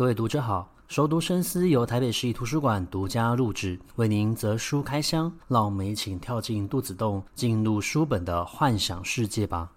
[0.00, 9.70] 各位读者好，熟读深思由台北市立图书馆独家录制，为您择书开箱，让我们一起跳进肚子洞，进入书本的幻想世界吧。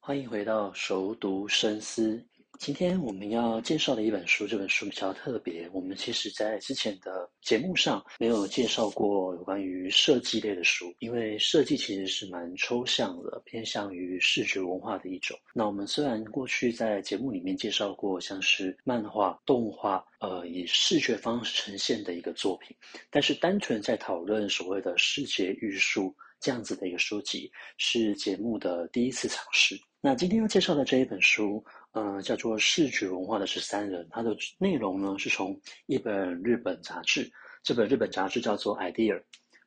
[0.00, 2.20] 欢迎回到熟读深思。
[2.58, 5.70] 今天我们要介绍的一本书，这本书比较特别。
[5.72, 15.38] 我们其实在之前的节目上没有介绍过有关于设计类的书，因为设计其实是蛮抽象的，偏向于视觉文化的一种。
[15.52, 22.74] 那我们虽然过去在节目里面介绍过像是漫画、动画，呃，以视觉方式呈现的一个作品，
[23.10, 29.78] 但是单纯在讨论所谓的视觉艺术这样子的一个书籍，是节目的第一次尝试。
[30.00, 31.62] 那今天要介绍的这一本书。
[31.94, 37.30] 呃，叫做视觉文化的十三人，它的内容呢是从一本日本杂志，
[37.62, 39.22] 这本日本杂志叫做 Idea。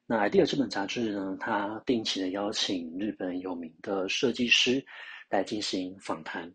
[0.05, 4.85] 那 Idea 这本杂志呢，它定期的邀请日本有名的设计师
[5.29, 6.53] 来进行访谈。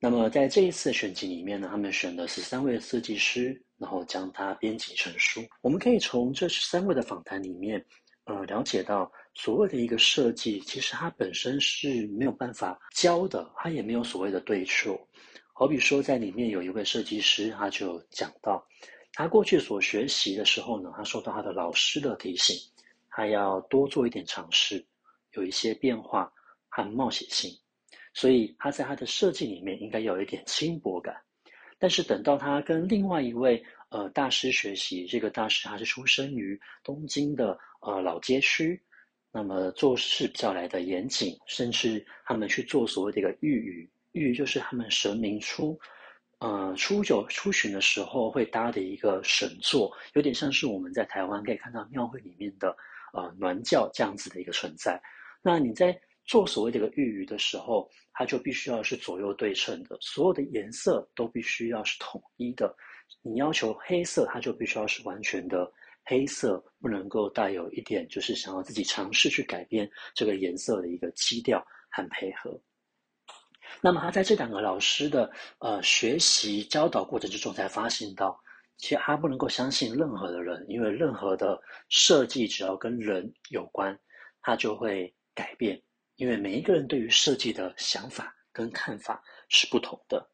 [0.00, 5.40] 那么在这一次选集里面呢，他们选了十三位设计师，然后将它编辑成书。
[5.62, 7.84] 我们可以从这十三位的访谈里面，
[8.24, 9.10] 呃，了解到。
[9.42, 15.00] 所谓的一个设计，其实它本身是没有办法教的，它也没有所谓的对错。
[15.54, 18.62] 好比说，在里面有一位设计师，他就讲到，
[19.14, 22.54] 他过去所学习的时候呢，他受到他的老师的提醒，
[23.08, 24.84] 他要多做一点尝试，
[25.32, 26.30] 有一些变化
[26.68, 27.50] 和冒险性，
[28.12, 31.16] 所以他在他的设计里面应该有一点轻薄感。
[31.78, 38.78] 但是等到他跟另外一位呃大师学习，这个大师他是出生于东京的呃老街区。
[39.32, 45.78] 那么做事比较来的严谨，甚至他们去做所谓的一个御宇，御就是他们神明出，
[46.40, 52.76] 呃，初九出巡的时候会搭的一个神座，有点像是我们在台湾可以看到庙会里面的
[53.12, 55.00] 呃銮轿这样子的一个存在。
[55.42, 62.74] 那你在做所谓的一个御宇的时候，它就必须要是左右对称的，所有的颜色都必须要是统一的。
[63.22, 65.72] 你要求黑色，它就必须要是完全的。
[66.10, 72.60] 黑色不能够带有一点，就是想要自己尝试去改变这个颜色的一个基调和配合。
[73.80, 78.36] 那么他在这两个老师的呃学习教导过程之中，才发现到，
[78.76, 83.96] 其实他不能够相信任何的人，因为任何的设计只要跟人有关，
[84.42, 85.80] 他就会改变，
[86.16, 90.28] 因为每一个人对于设计的想法跟看法是不同的。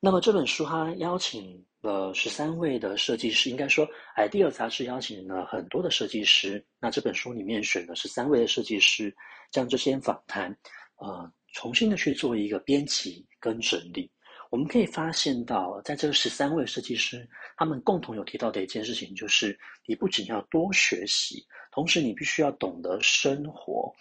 [0.00, 3.84] 那么这本书它邀请了十三位的设计师，应该说
[4.16, 6.64] ，IDEA 杂志邀请了很多的设计师。
[6.78, 9.12] 那这本书里面选了十三位的设计师，
[9.50, 10.56] 将这些访谈，
[10.98, 14.08] 呃，重新的去做一个编辑跟整理。
[14.50, 23.92] 我们可以发现到，在这十三位设计师，他们共同有提到的一件事情，就是你不仅要多学习，同时你必须要懂得生活。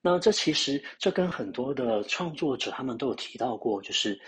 [0.00, 4.18] 那这其实这跟很多的创作者他们都有提到过，就是。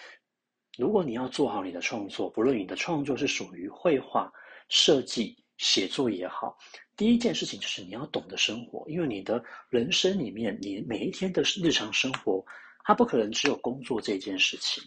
[0.76, 4.30] 如果你要做好你的创作，不论你的创作是属于绘画、
[4.68, 6.56] 设计、写作也好，
[6.96, 12.44] 第一件事情就是你要懂得生活，因为你的人生里面，你每一天的日常生活，
[12.84, 14.82] 它不可能只有工作这件事情。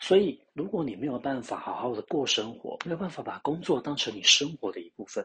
[0.00, 5.24] 所以，如果你没有办法好好的过生活，没有办法把工作当成你生活的一部分，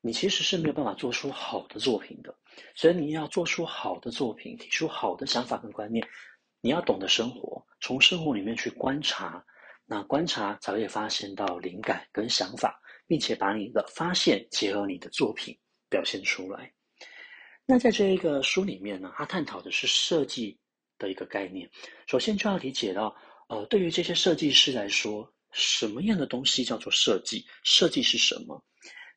[0.00, 2.36] 你其实是没有办法做出好的作品的。
[2.74, 6.04] 所以，你要做出好的作品，提出好的想法跟观念。
[6.60, 9.42] 你要懂得生活，从生活里面去观察，
[9.86, 15.58] 那观察才会发现到灵感跟想法，并且把你的发现结合你的作品
[15.88, 16.70] 表现出来。
[17.64, 20.58] 那在这一个书里面呢，它探讨的是设计
[20.98, 21.70] 的一个概念。
[22.06, 23.16] 首先就要理解到，
[23.48, 27.46] 呃，对于这些设计师来说，什么样的东西叫做设计？
[27.64, 28.62] 设计是什么？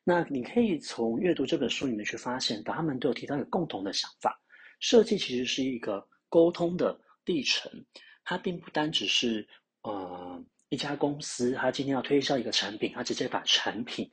[0.04, 4.40] 那你可以从阅读这本书里面去发现，他们都有提到一个共同的想法：
[4.80, 6.98] 设计其实是一个沟通的。
[7.26, 7.72] 历程，
[8.24, 9.46] 它并不单只是
[9.82, 14.10] 呃一家公司，它今天要推销一个产品，它直接把产品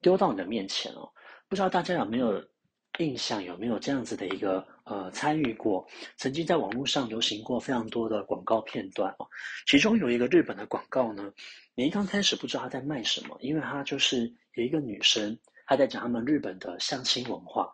[0.00, 1.12] 丢到你的面前哦。
[1.48, 2.42] 不知道大家有没有
[2.98, 5.86] 印象，有没有这样子的一个呃参与过？
[6.16, 9.28] 曾经在网络上流行过非常多的广告片段哦，
[9.66, 11.32] 其中有一个日本的广告呢，
[11.74, 17.70] 你一刚开始不知道他在卖什么，因为他就是有一个女生，她在讲他们日本的相亲文化，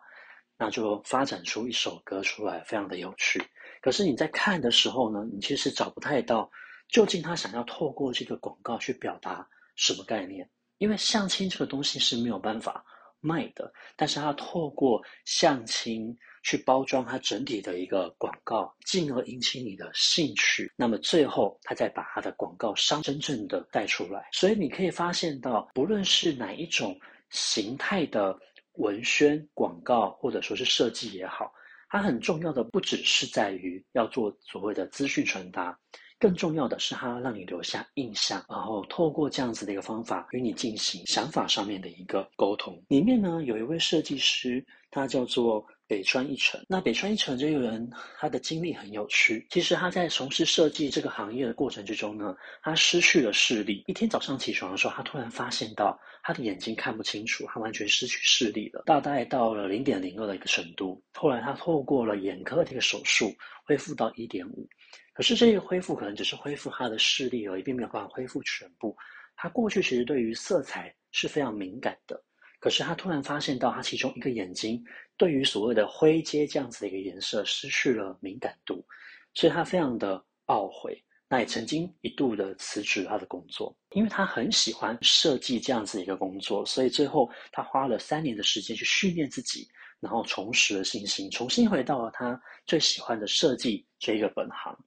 [0.57, 3.41] 那就发展出一首歌出来，非常的有趣。
[3.81, 6.49] 可是你在看的时候呢，你其实找不太到
[6.87, 9.45] 究竟他想要透过这个广告去表达
[9.75, 10.49] 什么概念。
[10.77, 12.83] 因为相亲这个东西是没有办法
[13.19, 20.71] 卖的，但是他透过相亲去包装它整体的一个广告，进而引起你的兴趣。
[20.75, 24.27] 那么最后他再把他的广告商真正的带出来。
[24.31, 26.99] 所以你可以发现到，不论是哪一种
[27.29, 28.35] 形态的
[28.73, 31.53] 文宣、广告或者说是设计也好，
[31.91, 35.77] 它很重要的不只是在于要做所谓的资讯传达。
[36.21, 42.79] 更重要的是，它让你留下印象，然后透过这样子的一个方法与你进行想法上面的一个沟通。
[42.89, 46.63] 里面呢，有一位设计师，他叫做北川一成。
[46.69, 47.89] 那北川一成这个人，
[48.19, 49.47] 他的经历很有趣。
[49.49, 53.83] 其实他在从事设计这个行业的过程之中呢，他失去了视力。
[53.87, 61.01] 一天早上起床的时候，他突然发现到他的眼睛看不清楚，他完全失去视力了，大概到了零点零二的一个程度。
[61.15, 63.33] 后来他透过了眼科这个手术，
[63.65, 64.69] 恢复到一点五。
[65.13, 68.95] 可是这个恢复可能只是恢复他的视力而已，并没有办法恢复全部。
[69.35, 72.21] 他过去其实对于色彩是非常敏感的，
[72.59, 74.83] 可是他突然发现到他其中一个眼睛
[75.17, 78.85] 对于所谓的灰阶这样子的一个颜色失去了敏感度，
[79.33, 81.03] 所以他非常的懊悔。
[81.27, 89.65] 那也曾经一度的辞职他的工作，因为他很喜欢设计这样子一个工作，所以最后他花了三年的时间去训练自己，
[90.01, 94.77] 然后重拾了信心，重新回到了他最喜欢的设计这个本行。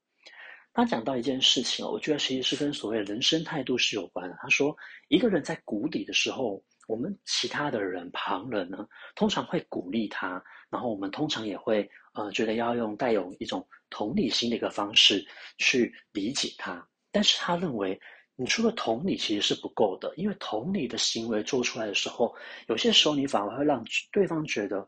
[0.75, 4.37] 他讲到一件事情，我觉得其实是跟所谓人生态度是有关的。
[4.43, 4.77] 他说，
[5.09, 8.85] 一个人在谷底的时候，我们其他的人旁人呢，
[9.15, 15.25] 通常会鼓励他，然后我们通常也会呃觉得要用带有一种同理心的一个方式
[15.59, 16.85] 去理解他。
[17.13, 17.99] 但是他认为，
[18.35, 22.35] 你除了同理其实是不够的，因为同理的行为做出来的时候，
[22.67, 24.85] 有些时候你反而会让对方觉得，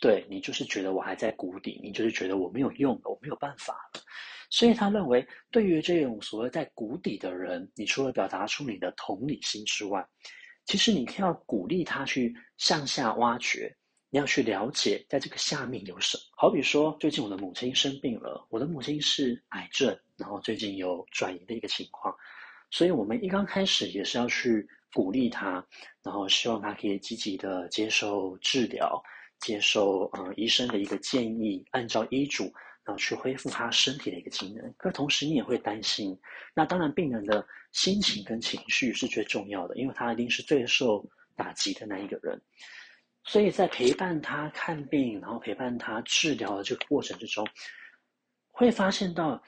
[0.00, 4.00] 对，你就是觉得我还在谷底，你就是觉得我没有用，我没有办法了。
[4.50, 10.06] 所以他认为，对于这种所谓在谷底的人，你除了表达出你的同理心之外，
[10.64, 13.74] 其实你要鼓励他去向下挖掘，
[14.10, 16.22] 你要去了解在这个下面有什么。
[16.36, 22.14] 好比说，最近我的母亲生病了，我的母亲是癌症，然后最近有转移的一个情况，
[22.70, 25.64] 所以我们一刚开始也是要去鼓励他，
[26.02, 29.02] 然后希望他可以积极的接受治疗，
[29.40, 32.52] 接受呃医生的一个建议，按照医嘱。
[32.86, 36.16] 然后去恢复他身体的一个机能，可同时你也会担心。
[36.54, 41.04] 那当然，病人的心情跟情绪是最重要的，因为他一定是最受
[41.34, 42.40] 打击的那一个人。
[43.24, 47.44] 所以在陪伴他看病，然后陪伴他治疗的这个过程之中，
[48.46, 49.42] 会发现到，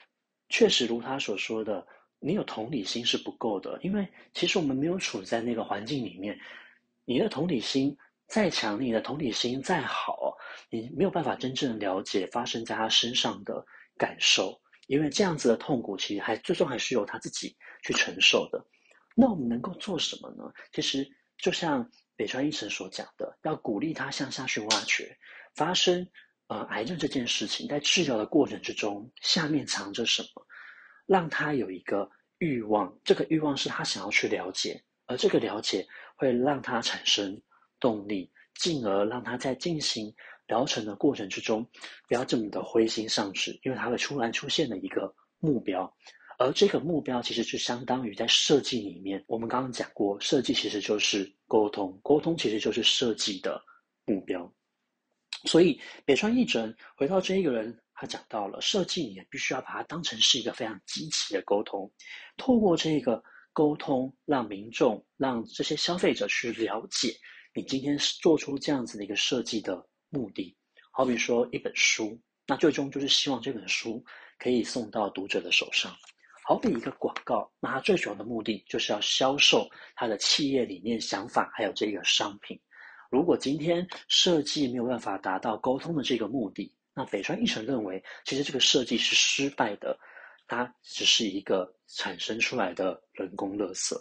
[0.49, 1.87] 确实如他所说的，
[2.19, 6.37] 你有同理心是不够的，因为其实我们没有处在那个环境里面，
[7.05, 7.97] 你的同理心。
[8.29, 10.37] 再强，你的同理心再好，
[10.69, 13.65] 你没有办法真正了解发生在他身上的
[13.97, 18.63] 感受，因为这样子的痛苦其实还最终还是由他自己去承受的。
[19.15, 20.43] 那我们能够做什么呢？
[20.71, 21.03] 其实
[21.39, 25.17] 就像北川一成所讲的，要鼓励他向下去挖掘，
[25.55, 26.07] 发生
[26.49, 30.45] 呃癌症这件事情，在治疗的过程之中，下面藏着什么，
[31.07, 37.41] 让他有一个欲望，这个欲望是他想要去了解，而这个了解会让他产生。
[37.79, 40.13] 动力，进而让他在进行
[40.47, 41.65] 疗程的过程之中，
[42.07, 45.91] 不要这么的灰心丧志，因为他会突然出现了一个目标，
[46.37, 53.61] 而这个目标其实就相当于在设计里面，我们刚刚讲过，设计其实就是沟通，沟通其实就是设计的
[54.05, 54.51] 目标。
[55.45, 61.89] 所以北川义整回到这一个人，他讲到了设计，你也必须要把它当成是一个非常积极的沟通，
[62.35, 63.23] 透过这个
[63.53, 67.13] 沟通，让民众、让这些消费者去了解。
[67.53, 70.55] 你今天做出这样子的一个设计的目的，
[70.91, 74.03] 好比说一本书，那最终就是希望这本书
[74.37, 75.95] 可以送到读者的手上。
[76.43, 82.59] 好比一个广告，那它最主要的目的就是要销售它的企业理念、想法，还有这个商品。
[83.11, 89.95] 如果今天设计没有办法达到沟通的这个目的，那北川一成认为，其实这个设计是失败的，
[90.47, 93.95] 它只是一个产生出来的人工垃圾。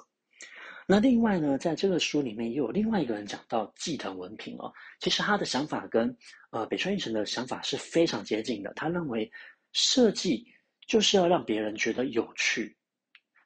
[0.90, 6.16] 那另外呢，在这个书里面也有另外一个人讲到季藤文平哦，其实他的想法跟
[6.48, 8.72] 呃北川义成的想法是非常接近的。
[8.74, 9.30] 他认为
[9.74, 10.46] 设计
[10.86, 12.74] 就是要让别人觉得有趣，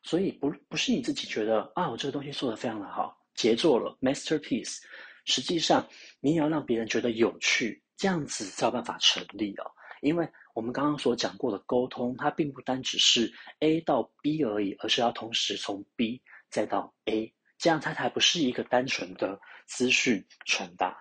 [0.05, 4.79] 所以不不是你自己觉得啊，我这个东西做得非常的好，杰作了，masterpiece。
[5.25, 5.85] 实际上
[6.21, 9.65] 你也要让别人觉得有趣，这样子才有办法成立哦。
[10.01, 16.23] 因为我们刚刚所讲过的沟通，它并不单只是 A 到 B 而已，而是要同时从 B。
[16.53, 20.97] 再到 A，这样它才不是一个单纯的资讯传达。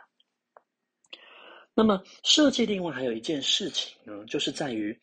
[1.76, 4.98] 那么设计另外还有一件事情呢，就是在于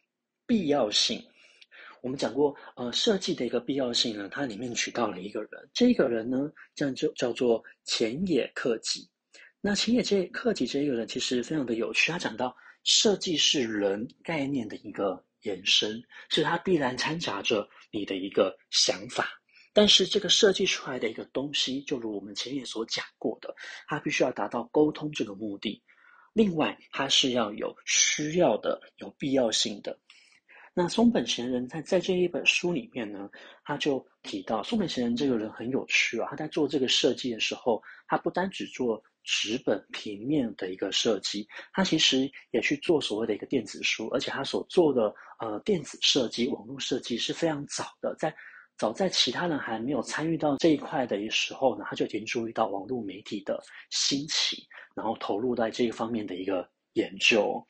[0.46, 1.22] 必要性。
[2.00, 9.08] 我们讲过，呃，设计的一个必要性呢，它里面取到了一个人，这个人呢，这样就叫做浅野克己。
[9.60, 19.28] 那浅野这克己这一个人其实非常的有趣，他讲到设计是人概念的一个延伸，是它必然掺杂着你的一个想法。
[19.78, 23.54] 但是这个设计出来的一个东西，就如我们前面所讲过的，
[23.86, 25.80] 它必须要达到沟通这个目的。
[26.32, 29.96] 另外，它是要有需要的、有必要性的。
[30.74, 33.30] 那松本贤人在在这一本书里面呢，
[33.62, 36.26] 他就提到松本贤人这个人很有趣啊。
[36.28, 48.34] 他在做这个设计的时候，他不单只做纸本平面的一个设计，他其实也去做所谓的一个电子书，而且他所做的呃电子设计、网络设计是非常早的，在
[48.78, 57.60] 早在其他人还没有参与到这一块的时候呢，他就已经注意到网络媒体的兴起，然后投入在这一方面的一个研究。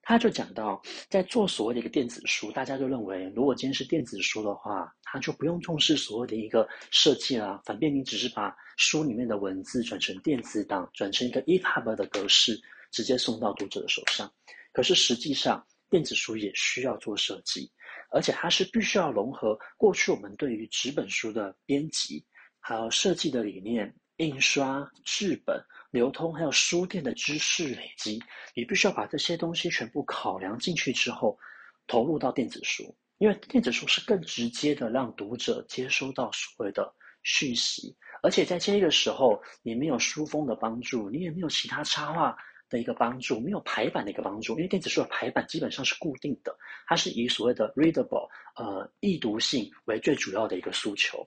[0.00, 12.58] 他就讲到，在做所谓的一个电子书，大家就认为，如果今天是电子书的话，他就不用重视所谓的一个设计啦，反便你只是把书里面的文字转成电子档，转成一个 EPUB 的格式，
[12.92, 14.32] 直接送到读者的手上。
[14.72, 17.68] 可是实际上，电子书也需要做设计，
[18.16, 22.24] 而且它是必须要融合过去我们对于纸本书的编辑，
[22.58, 25.62] 还有设计的理念、印刷、制本。
[25.90, 28.22] 流通还有书店的知识累积，
[28.54, 31.38] 你必须要把这些东西全部考量进去之后，
[31.86, 36.92] 投入到电子书，因为电子书是更直接的让读者接收到所谓的
[37.22, 42.36] 讯息，而且在这个时候，你没有书封的帮助，你也没有其他插画
[42.68, 46.56] 的一个帮助，没有排版的一个帮助，因为电子书的排版基本上是固定的，
[46.86, 51.24] 它是以所谓的 readable 呃易读性为最主要的一个诉求。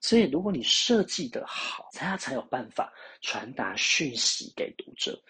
[0.00, 5.20] 所以，如果你设计的好，它才有办法传达讯息给读者。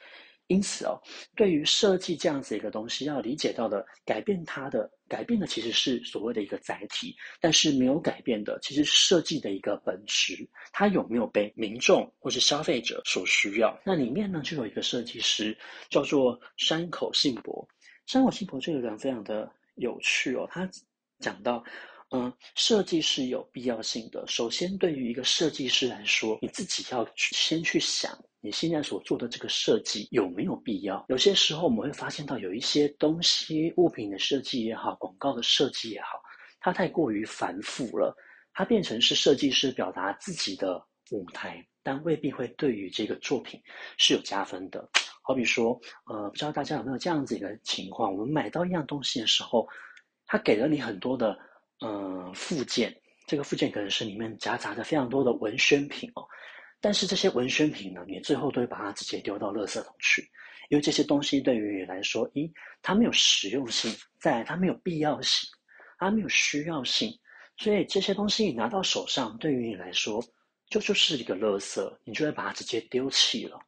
[0.49, 1.01] 因此哦，
[1.37, 10.37] 对于设计这样子一个东西，要理解到的，改变它的改变的其实是所谓的一个载体，但是没有改变的，其实设计的一个本质，
[10.73, 13.79] 它有没有被民众或是消费者所需要？
[13.85, 15.57] 那里面呢，就有一个设计师
[15.89, 17.67] 叫做山口信博。
[18.07, 20.69] 山口信博这个人非常的有趣哦，他
[21.21, 21.63] 讲到。
[22.11, 24.25] 嗯，设计是有必要性的。
[24.27, 31.05] 首先，对于一个设计师来说，你自己要去先去想，你现在所做的这个设计有没有必要？
[31.09, 36.21] 有些时候，我们会发现到有一些东西、物品的设计也好，广告的设计也好，
[36.61, 38.17] 它太过于繁复了，
[38.53, 43.61] 它变成是设计师表达自己的舞台，但未必会对于这个作品
[43.97, 44.89] 是有加分的。
[45.23, 49.69] 好比说，呃，不知道大家有没有这样子一个情况，我们买到一样东西的时候，
[50.27, 51.39] 它给了你很多的。
[51.81, 52.93] 嗯，附件，
[53.29, 56.27] 这个附件可能是里面夹杂着非常多的文宣品哦，
[56.81, 60.23] 但是这些文宣品呢，你最后都会把它直接丢到垃圾桶去，
[60.71, 65.49] 因为这些东西对于你来说，一，它没有实用性，再来它没有必要性，
[65.99, 67.13] 它没有需要性，
[67.57, 70.25] 所以这些东西你拿到手上，对于你来说，
[70.71, 73.59] 就就是一个垃圾，你就会把它直接丢弃了。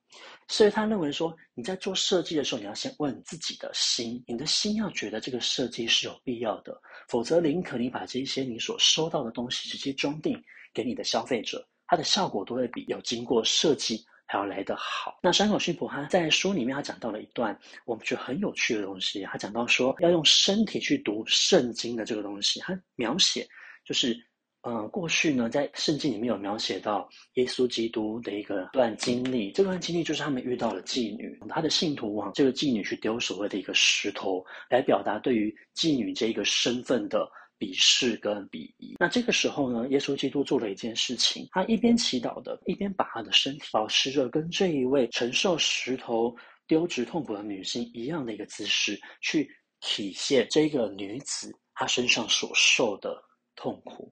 [0.46, 10.40] 所以他认为说，你在做设计的时候，你要先问自己的心，你的心要觉得这个设计是有必要的，否则宁可你把这些你所收到的东西直接装订
[10.74, 15.18] 给你的消费者，它的效果都会比有经过设计还要来得好。
[15.20, 23.44] 那山口信博他在书里面他讲到了一段我们觉得很有趣的东西，他讲到说要用身体去读圣经的这个东西，他描写
[23.84, 24.16] 就是。
[24.62, 29.50] 呃，过去呢，在圣经里面有描写到耶稣基督的一个段经历。
[29.52, 37.26] 这段经历就是他们遇到了妓女，他的信徒往这个妓女去丢所谓的一个石头，来表达对于妓女这个身份的
[37.60, 38.96] 鄙视跟鄙夷。
[38.98, 46.34] 那这个时候呢，耶稣基督做了一件事情，他一边祈祷的，一边把他的身体保持着跟这一位承受石头
[46.66, 49.46] 丢掷痛苦的女性一样的一个姿势，去
[49.80, 53.22] 体现这个女子她身上所受的
[53.54, 54.10] 痛苦。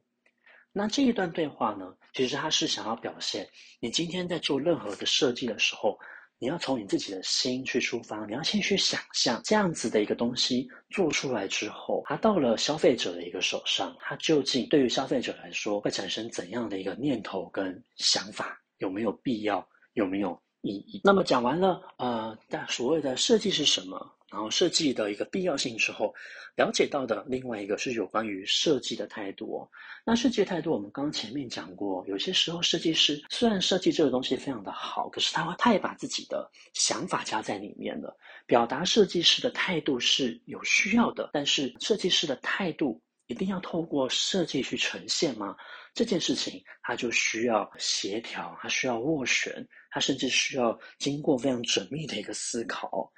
[0.71, 3.49] 那这一段对话呢，其实他是想要表现，
[3.81, 5.99] 你今天在做任何的设计的时候，
[6.41, 18.57] 你要从你自己的心去出发，你要先去想象这样子的一个东西做出来之后，它到了消费者的一个手上，它究竟对于消费者来说会产生怎样的一个念头跟想法？
[18.79, 19.67] 有没有必要？
[19.95, 21.01] 有没有意义？
[21.03, 23.99] 那么讲完了，呃，但所谓的设计是什么？
[24.31, 26.15] 然后设计的一个必要性之后，
[26.57, 29.69] 了解到的另外一个是有关于设计的态度哦。
[30.05, 38.17] 那设计的态度，我们刚刚前面讲过，有些时候设计师虽然设计这个东西非常的好，可是他会他也把自己的想法加在里面了。
[38.47, 45.55] 表达设计师的态度是有需要的，但是设计师的态度一定要透过设计去呈现吗？
[45.95, 53.11] 这件事情它就需要协调，它需要斡旋，它甚至需要经过非常缜密的一个思考。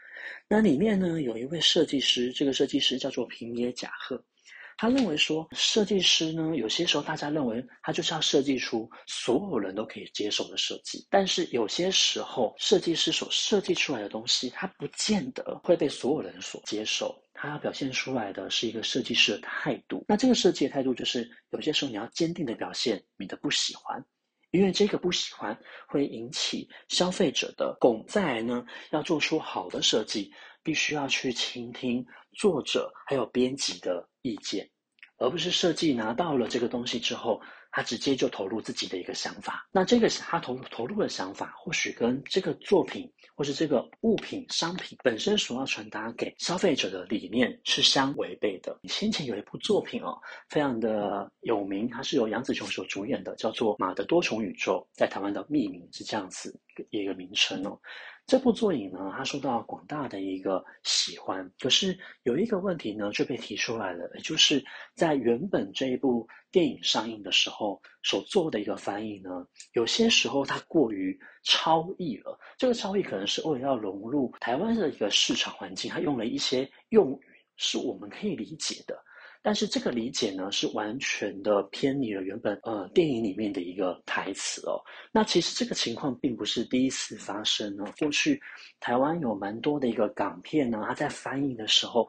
[0.49, 4.23] 那里面呢，有一位设计师，这个设计师叫做平野甲贺，
[4.77, 17.17] 他认为说，设计师呢，有些时候大家认为他就是要设计出所有人都可以接受的设计，但是有些时候设计师所设计出来的东西，它不见得会被所有人所接受。
[17.43, 20.05] 它要表现出来的是一个设计师的态度。
[20.07, 24.05] 那这个设计的态度就是，有些时候你要坚定的表现你的不喜欢，
[24.51, 28.05] 因为这个不喜欢会引起消费者的共。
[28.07, 30.31] 再来呢，要做出好的设计，
[30.63, 34.69] 必须要去倾听作者还有编辑的意见，
[35.17, 37.41] 而不是设计拿到了这个东西之后。
[37.71, 48.79] 他直接就投入自己的一个想法，那这个他投投入的想法，或许跟这个作品或是这个物品商品本身所要传达给消费者的理念是相违背的。
[48.85, 56.59] 先前有一部作品哦，非常的有名，它是由杨紫琼所主演的，叫做《马的多重宇宙》，在台湾的译名是这样子
[56.91, 57.79] 一个名称哦。
[58.31, 72.39] 这部作品呢，它受到广大的一个喜欢，可是有一个问题呢，就被提出来了，也就是在原本这一部电影上映的时候所做的一个翻译呢，有些时候它过于超译了。
[72.57, 77.21] 这个超译可能是为了要融入台湾的一个市场环境，它用了一些用语
[77.57, 78.97] 是我们可以理解的。
[79.43, 84.79] 但是这个理解呢，是完全的偏离了原本呃电影里面的一个台词哦。
[85.11, 87.85] 那其实这个情况并不是第一次发生哦。
[87.99, 88.41] 过去
[88.81, 92.07] 台湾有蛮多的一个港片呢，它在翻译的时候，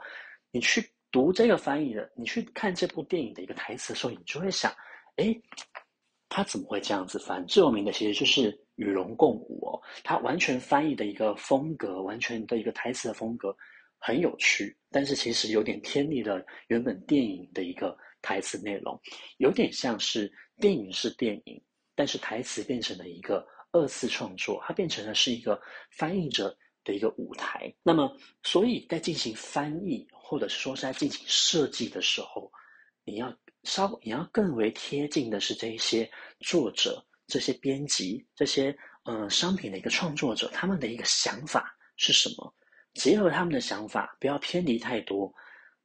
[0.52, 4.70] 你去读这个翻译的，你去看这部电影的一个台词的时候，你就会想，
[5.16, 5.34] 哎，
[6.28, 7.46] 他怎么会这样子翻？
[7.46, 13.56] 最有名的其实就是《与龙共舞》哦，他完全翻译的一个风格，完全的一个台词的风格。
[14.03, 19.00] 很有趣，但是其实有点偏离了原本电影的一个台词内容，
[19.38, 21.62] 有点像是电影是电影，
[21.93, 27.72] 但是台词变成了一个二次创作，它变成了是一个翻译者的一个舞台。
[27.84, 32.51] 那么，所以在进行翻译或者是说是在进行设计的时候，
[33.05, 33.31] 你要
[33.63, 42.51] 稍你要更为贴近的是这一些作者、这些编辑、这些呃商品的一个创作者，他们的一个想法是什么？
[42.93, 45.33] 结合他们的想法，不要偏离太多，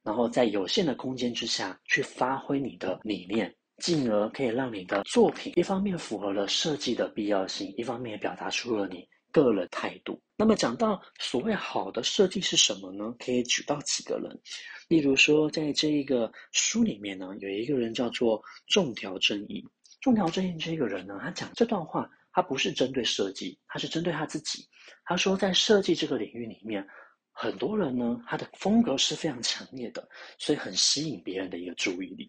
[0.02, 10.20] 然后在有限的空间之下去发挥你的理念，进而可以让你的作品一方面符合了设计的必要性，一方面也表达出了你个人态度。
[10.36, 13.14] 那么讲到所谓好的设计是什么呢？
[13.18, 14.40] 可以举到几个人，
[14.88, 19.64] 例如说在这一个书里面呢，有一个人叫做仲条正义。
[20.00, 22.10] 仲条正义这个人呢，他讲这段话。
[22.32, 24.62] 他不是针对设计，他是针对他自己。
[25.04, 26.86] 他说，在设计这个领域里面，
[27.30, 32.28] 很多人呢，他的风格是非常强烈的，所以很吸引别人的一个注意力。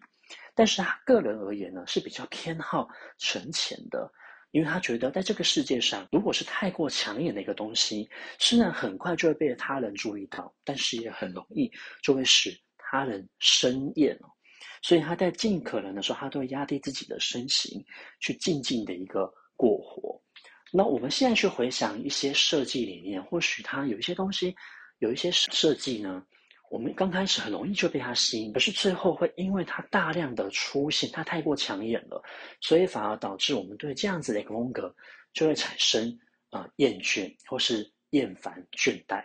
[0.54, 4.10] 但是他个人而言呢，是比较偏好沉潜的，
[4.50, 11.70] 因为他觉得在这个世界上，如果是太过抢眼的一个东西，虽然很快就会被他人注意到，但是也很容易
[12.02, 14.18] 就会使他人生厌。
[14.82, 17.84] 所以他在尽可能的时候，他都会压低自己的身形，
[18.20, 19.32] 去静静的一个。
[19.60, 20.22] 过活，
[20.70, 24.54] 那我们现在去回想一些设计理念，或许它有一些东西，
[24.98, 26.22] 有一些设计呢，
[26.70, 32.22] 我们刚开始很容易就被它吸引，可是最后会因为它大量的出现，它太过抢眼了，
[32.60, 34.94] 所以反而导致我们对这样子的一个风格
[35.32, 36.06] 就会产生
[36.50, 39.22] 啊、呃、厌倦或是厌烦倦怠。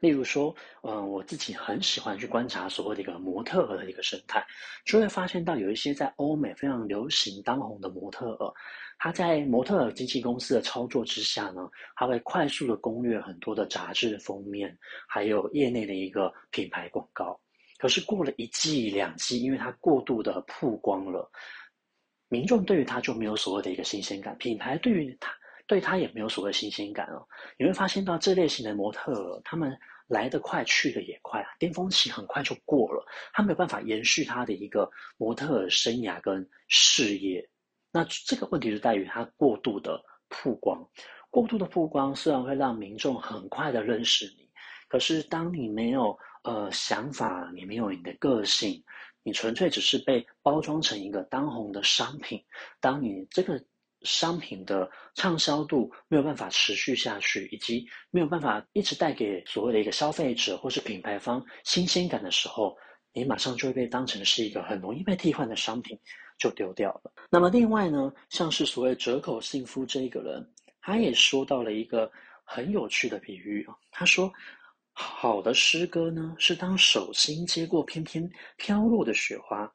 [0.00, 4.44] 例如说，嗯、我自己很喜欢去观察所谓的一个模特儿的一个生态，
[4.84, 8.52] 就会发现到有一些在欧美非常流行当红的模特儿，
[8.98, 14.76] 他在模特儿经纪公司的操作之下呢，他会快速的攻略很多的杂志封面，
[15.08, 17.38] 还有业内的一个品牌广告。
[17.78, 21.30] 可是过了一季两季，因为他过度的曝光了，
[22.28, 25.32] 民众对于他就没有所谓的一个新鲜感，品牌对于他。
[25.68, 27.24] 对他也没有所谓新鲜感哦。
[27.58, 29.78] 你会发现到这类型的模特，他们
[30.08, 37.46] 来得快，去得也快啊，巅峰期很快就过了，他没有办法延续他的一个模特生涯跟事业。
[37.92, 40.82] 那这个问题就在于他过度的曝光，
[41.30, 44.48] 过度的曝光虽然会让民众很快的认识你，
[44.88, 48.82] 可是当你没有呃想法，你没有你的个性，
[49.22, 52.42] 你纯粹只是被包装成一个当红的商品，
[52.80, 53.62] 当你这个。
[54.02, 62.76] 商品的畅销度没有办法持续下去，以及没有办法一直带给所谓的一个消费者或是品牌方新鲜感的时候，
[63.12, 65.98] 你马上就会被当成是一个很容易被替换的商品，
[66.38, 67.12] 就丢掉了。
[67.30, 70.48] 那么另外呢，像是所谓折口信夫这一个人，
[70.80, 72.10] 他也说到了一个
[72.44, 74.32] 很有趣的比喻啊，他说，
[74.92, 79.70] 好的诗歌呢，是当手心接过翩翩飘落的雪花，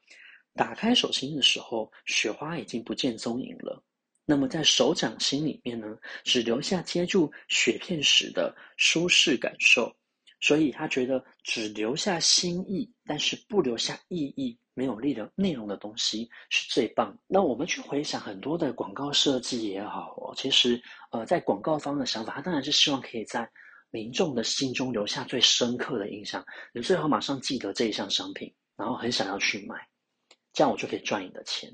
[0.55, 3.83] 打开手心的时候，雪花已经不见踪影了。
[4.25, 9.93] 那么在手掌心里面呢，只留下接住雪片时的舒适感受，
[10.39, 17.17] 所以他觉得只留下心意，但是不留下意义、没有力的内容的东西是最棒。
[17.27, 20.81] 那我们去回想很多的广告设计也好，其实
[21.11, 23.49] 呃，在广告方的想法，他当然是希望可以在
[23.91, 29.75] 民众的心中留下最深刻的印象，你最好马上记得这一项商品，然后很想要去买，
[30.53, 31.69] 这样我就可以赚你的钱。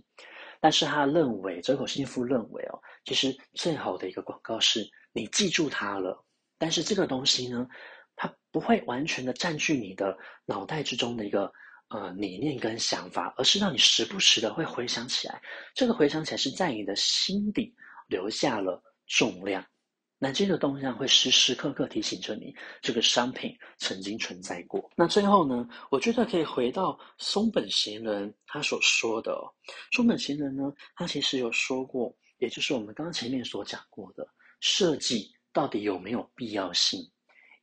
[0.59, 6.23] 但是他认为，折口幸福认为哦，其实最好的一个广告是你记住它了，
[6.57, 7.67] 但是这个东西呢，
[8.15, 11.51] 它不会完全的占据你的脑袋之中的一个
[11.87, 15.41] 呃理念跟想法，而是让你时不时的会回想起来，
[15.73, 17.73] 这个回想起来是在你的心底
[18.07, 19.65] 留下了重量。
[20.21, 24.91] 那这个动向会时时刻刻提醒着你，这个商品曾经存在过。
[24.93, 29.33] 那最后呢，我觉得可以回到松本贤人他所说的，
[29.93, 34.27] 松本贤人呢，他其实有说过，也就是我们刚刚前面所讲过的，
[34.59, 36.99] 设计到底有没有必要性？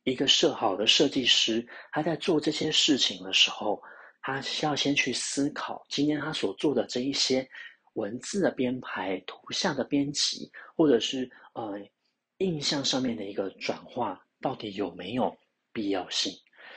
[0.03, 3.79] 一个设好的设计师，他在做这些事情的时候，
[4.19, 7.47] 他需要先去思考，今天他所做的这一些
[7.93, 11.79] 文字的编排、图像的编辑，或者是呃。
[12.39, 15.35] 印象上面的一个转化，到底有没有
[15.73, 16.33] 必要性？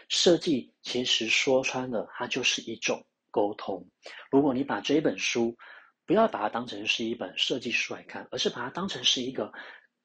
[0.09, 3.87] 设计其实说穿了，它就是一种沟通。
[4.31, 5.57] 如果你把这一本书，
[6.07, 9.53] 不要把它当成是一本设计书来看，而是把它当成是一个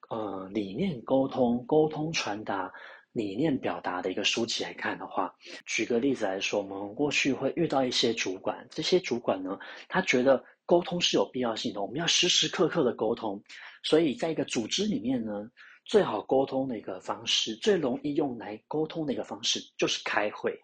[0.09, 2.71] 呃理念沟通、沟通传达、
[3.13, 5.33] 理念表达的一个书籍来看的话，
[5.65, 13.41] 举个例子来说，我们过去会遇到一些主管，这些主管呢，他觉得沟通是有必要性的，我们要时时刻刻的沟通。
[13.83, 15.49] 所以，在一个组织里面呢，
[15.85, 20.59] 最好沟通的一个方式，最容易用来沟通的一个方式，就是开会。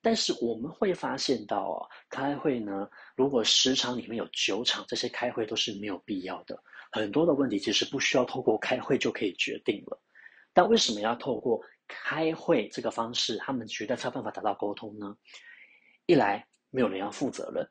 [0.00, 6.60] 但是我们会发现到啊，开会呢，如果十场里面有九场，这些开会都是没有必要的。
[6.90, 10.02] 很多的问题其实不需要透过开会就可以决定了。
[10.52, 15.16] 但为什么要透过开会这个方式，他们觉得才有办法达到沟通呢？
[16.06, 17.64] 一来，没有人要负责任，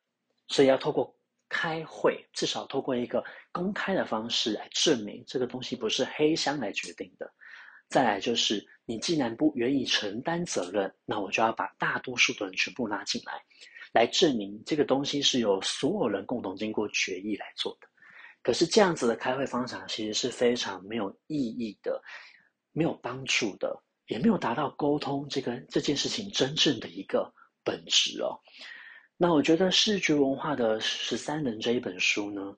[0.47, 1.13] 所以要透过。
[1.51, 7.29] 开会至少透过一个公开的方式来证明这个东西不是黑箱来决定的。
[7.89, 13.33] 再来就是，你既然不愿意承担责任，那我就要把大多数的人全部拉进来，
[13.91, 17.87] 来证明这个东西是由所有人共同经过决议来做的。
[18.41, 22.01] 可是这样子的开会方法其实是非常没有意义的，
[22.71, 27.29] 没有帮助的，也没有达到沟通这个这件事情真正的一个
[27.61, 28.39] 本质哦。
[29.21, 32.57] 那我觉得视觉文化的十三人这一本书呢，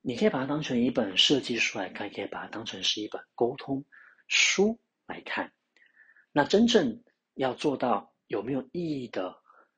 [0.00, 3.84] 你可以把它当成一本设计书来看，也可以把它当成是一本沟通
[4.26, 5.48] 书来看。
[6.32, 7.00] 那真正
[7.34, 9.32] 要做到有没有意义的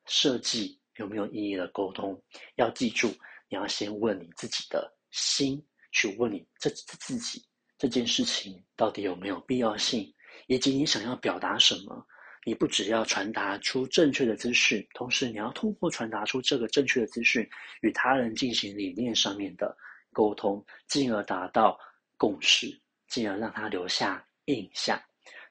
[0.07, 2.19] 设计，有没有意义的沟通，
[2.55, 3.09] 要记住，
[3.47, 7.45] 你要先问你自己的心，去问你这自己
[7.77, 10.11] 这件事情到底有没有必要性，
[10.47, 12.03] 以及你想要表达什么。
[12.47, 17.45] 你不只要传达出正确的资讯，同时你要通过传达出这个正确的资讯，
[17.81, 19.75] 与他人进行理念上面的
[20.13, 21.77] 沟通，进而达到
[22.15, 22.67] 共识，
[23.09, 24.97] 进而让他留下印象。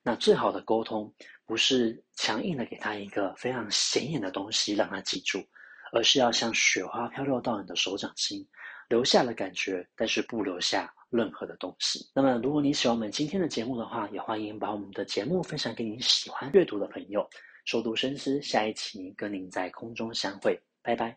[0.02, 5.46] 那最好的沟通，不是强硬的给他一个非常显眼的东西让他记住，
[5.92, 8.42] 而是要像雪花飘落到你的手掌心，
[8.88, 12.00] 留下了感觉，但是不留下任何的东西。
[12.14, 17.28] 那么，如果你喜欢我们今天的节目的话，也欢迎把我们的节目分享给你喜欢阅读的朋友。
[17.64, 21.16] 熟读深思，下一期跟您在空中相会，拜拜。